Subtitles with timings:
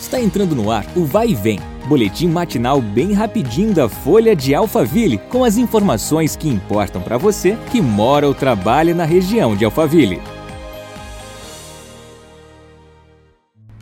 [0.00, 4.54] Está entrando no ar o Vai e Vem, boletim matinal bem rapidinho da Folha de
[4.54, 9.64] Alphaville, com as informações que importam para você que mora ou trabalha na região de
[9.64, 10.22] Alphaville.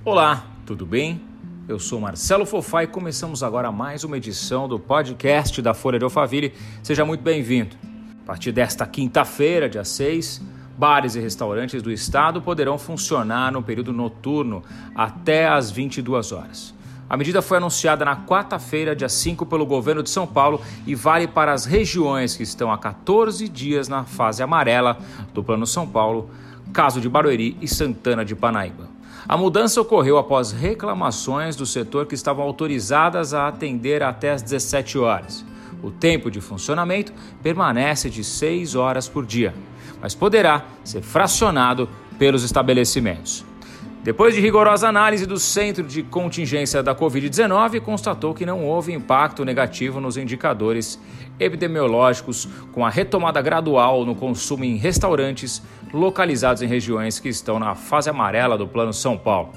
[0.02, 1.20] Olá, tudo bem?
[1.68, 6.04] Eu sou Marcelo Fofá e começamos agora mais uma edição do podcast da Folha de
[6.04, 6.54] Alphaville.
[6.82, 7.76] Seja muito bem-vindo.
[8.22, 10.40] A partir desta quinta-feira, dia 6,
[10.78, 14.62] Bares e restaurantes do estado poderão funcionar no período noturno
[14.94, 16.74] até às 22 horas.
[17.08, 21.28] A medida foi anunciada na quarta-feira, dia 5, pelo governo de São Paulo e vale
[21.28, 24.98] para as regiões que estão há 14 dias na fase amarela
[25.32, 26.28] do Plano São Paulo,
[26.72, 28.88] caso de Barueri e Santana de Panaíba.
[29.28, 34.98] A mudança ocorreu após reclamações do setor que estavam autorizadas a atender até às 17
[34.98, 35.44] horas.
[35.82, 37.12] O tempo de funcionamento
[37.42, 39.54] permanece de 6 horas por dia
[40.00, 43.44] mas poderá ser fracionado pelos estabelecimentos.
[44.02, 49.44] Depois de rigorosa análise do Centro de Contingência da Covid-19, constatou que não houve impacto
[49.44, 50.96] negativo nos indicadores
[51.40, 55.60] epidemiológicos, com a retomada gradual no consumo em restaurantes
[55.92, 59.50] localizados em regiões que estão na fase amarela do Plano São Paulo.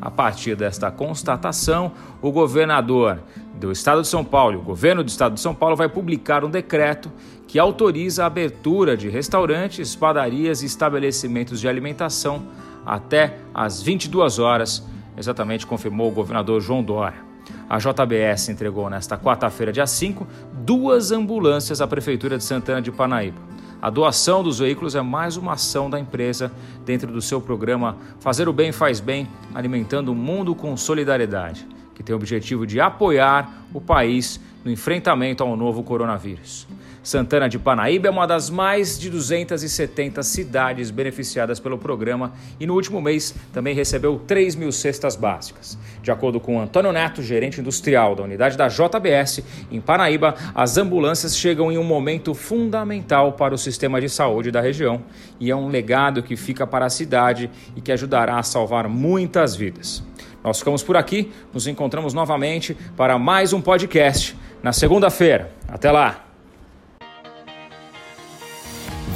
[0.00, 3.20] A partir desta constatação, o governador
[3.54, 6.50] do Estado de São Paulo, o governo do Estado de São Paulo, vai publicar um
[6.50, 7.10] decreto
[7.46, 12.46] que autoriza a abertura de restaurantes, padarias e estabelecimentos de alimentação
[12.86, 17.26] até às 22 horas, exatamente confirmou o governador João Dória.
[17.68, 23.40] A JBS entregou nesta quarta-feira, dia 5, duas ambulâncias à Prefeitura de Santana de Panaíba.
[23.80, 26.50] A doação dos veículos é mais uma ação da empresa
[26.84, 32.02] dentro do seu programa Fazer o Bem Faz Bem, alimentando o mundo com solidariedade, que
[32.02, 36.66] tem o objetivo de apoiar o país no enfrentamento ao novo coronavírus.
[37.02, 42.74] Santana de Panaíba é uma das mais de 270 cidades beneficiadas pelo programa e no
[42.74, 45.78] último mês também recebeu 3 mil cestas básicas.
[46.02, 51.36] De acordo com Antônio Neto, gerente industrial da unidade da JBS, em Panaíba, as ambulâncias
[51.36, 55.02] chegam em um momento fundamental para o sistema de saúde da região
[55.40, 59.54] e é um legado que fica para a cidade e que ajudará a salvar muitas
[59.54, 60.02] vidas.
[60.42, 65.50] Nós ficamos por aqui, nos encontramos novamente para mais um podcast na segunda-feira.
[65.68, 66.27] Até lá!